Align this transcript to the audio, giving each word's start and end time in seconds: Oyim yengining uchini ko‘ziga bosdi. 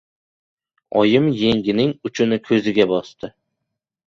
Oyim 1.01 1.27
yengining 1.41 1.93
uchini 2.11 2.41
ko‘ziga 2.49 2.89
bosdi. 2.95 3.33